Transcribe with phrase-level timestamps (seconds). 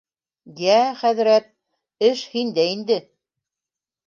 [0.67, 1.51] —Йә хәҙрәт,
[2.09, 2.99] эш һиндә инде.